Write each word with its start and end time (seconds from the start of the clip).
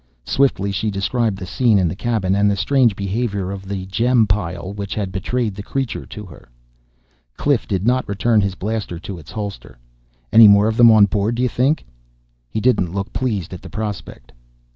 Swiftly 0.25 0.71
she 0.71 0.89
described 0.89 1.37
the 1.37 1.45
scene 1.45 1.77
in 1.77 1.87
the 1.87 1.95
cabin 1.95 2.33
and 2.35 2.49
the 2.49 2.55
strange 2.55 2.95
behavior 2.95 3.51
of 3.51 3.67
the 3.67 3.85
gem 3.85 4.25
pile 4.25 4.73
which 4.73 4.95
had 4.95 5.11
betrayed 5.11 5.53
the 5.53 5.61
creature 5.61 6.07
to 6.07 6.25
her. 6.25 6.49
Cliff 7.37 7.67
did 7.67 7.85
not 7.85 8.09
return 8.09 8.41
his 8.41 8.55
blaster 8.55 8.97
to 8.97 9.19
its 9.19 9.29
holder. 9.29 9.77
"Any 10.33 10.47
more 10.47 10.67
of 10.67 10.75
them 10.77 10.89
on 10.89 11.05
board, 11.05 11.35
d'you 11.35 11.49
think?" 11.49 11.85
He 12.49 12.59
didn't 12.59 12.91
look 12.95 13.13
pleased 13.13 13.53
at 13.53 13.61
the 13.61 13.69
prospect. 13.69 14.31